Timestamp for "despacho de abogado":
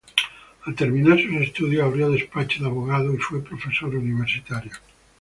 2.09-3.13